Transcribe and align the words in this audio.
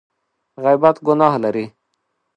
غیبت 0.63 0.95
ګناه 1.05 1.35
لري! 1.43 1.65